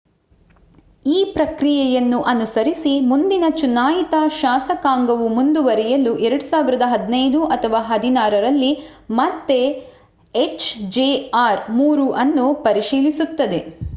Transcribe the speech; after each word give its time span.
ಈ 1.07 1.33
ಪ್ರಕ್ರಿಯೆಯನ್ನು 1.33 2.19
ಅನುಸರಿಸಿ 2.25 2.93
ಮುಂದಿನ 3.09 3.45
ಚುನಾಯಿತ 3.55 4.13
ಶಾಸಕಾಂಗವು 4.37 5.27
ಮುಂದುವರಿಯಲು 5.29 6.13
2015 6.23 7.11
ಅಥವಾ 7.57 7.81
2016 7.89 8.41
ರಲ್ಲಿ 8.45 8.71
ಮತ್ತೆ 9.19 9.59
ಎಚ್‌ಜೆಆರ್ 10.35 11.61
-3 11.77 12.09
ಅನ್ನು 12.23 12.47
ಪರಿಶೀಲಿಸುತ್ತದೆ 12.65 13.61